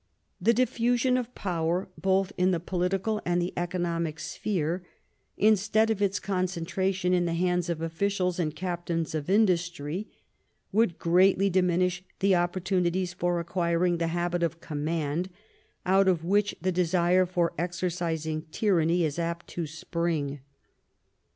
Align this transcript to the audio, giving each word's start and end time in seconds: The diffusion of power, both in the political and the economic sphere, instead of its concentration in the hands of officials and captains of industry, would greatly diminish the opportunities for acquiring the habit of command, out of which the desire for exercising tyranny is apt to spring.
The 0.41 0.51
diffusion 0.55 1.15
of 1.15 1.35
power, 1.35 1.87
both 1.95 2.31
in 2.35 2.49
the 2.49 2.59
political 2.59 3.21
and 3.23 3.39
the 3.39 3.53
economic 3.55 4.19
sphere, 4.19 4.83
instead 5.37 5.91
of 5.91 6.01
its 6.01 6.19
concentration 6.19 7.13
in 7.13 7.25
the 7.25 7.35
hands 7.35 7.69
of 7.69 7.81
officials 7.83 8.39
and 8.39 8.55
captains 8.55 9.13
of 9.13 9.29
industry, 9.29 10.07
would 10.71 10.97
greatly 10.97 11.51
diminish 11.51 12.03
the 12.17 12.33
opportunities 12.35 13.13
for 13.13 13.39
acquiring 13.39 13.99
the 13.99 14.07
habit 14.07 14.41
of 14.41 14.59
command, 14.59 15.29
out 15.85 16.07
of 16.07 16.25
which 16.25 16.55
the 16.59 16.71
desire 16.71 17.27
for 17.27 17.53
exercising 17.59 18.47
tyranny 18.51 19.05
is 19.05 19.19
apt 19.19 19.45
to 19.49 19.67
spring. 19.67 20.39